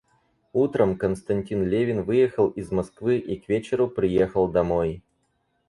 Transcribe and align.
Утром 0.53 0.97
Константин 0.97 1.61
Левин 1.63 2.01
выехал 2.01 2.49
из 2.49 2.71
Москвы 2.71 3.19
и 3.19 3.39
к 3.39 3.47
вечеру 3.47 3.87
приехал 3.87 4.47
домой. 4.47 5.03